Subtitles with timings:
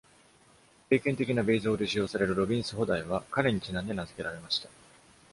[0.89, 4.67] 経験的なベイズ法で使用されるロビンス補題は、彼にちなんで名付けられました。